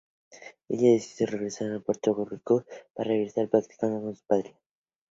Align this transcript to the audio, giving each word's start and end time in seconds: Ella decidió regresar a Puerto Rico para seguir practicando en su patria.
Ella 0.67 0.93
decidió 0.93 1.27
regresar 1.31 1.71
a 1.75 1.79
Puerto 1.79 2.25
Rico 2.25 2.65
para 2.95 3.11
seguir 3.11 3.49
practicando 3.51 4.09
en 4.09 4.15
su 4.15 4.25
patria. 4.25 4.57